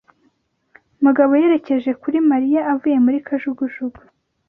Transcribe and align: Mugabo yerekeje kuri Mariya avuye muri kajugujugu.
Mugabo 1.03 1.31
yerekeje 1.41 1.91
kuri 2.01 2.17
Mariya 2.31 2.61
avuye 2.73 2.97
muri 3.05 3.17
kajugujugu. 3.27 3.99